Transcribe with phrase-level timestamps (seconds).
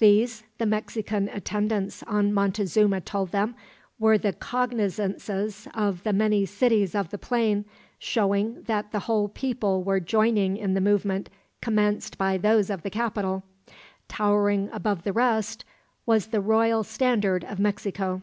[0.00, 3.54] These, the Mexican attendants on Montezuma told them,
[3.98, 7.64] were the cognizances of the many cities of the plain,
[7.98, 11.30] showing that the whole people were joining in the movement
[11.62, 13.44] commenced by those of the capital.
[14.08, 15.64] Towering above the rest
[16.04, 18.20] was the royal standard of Mexico.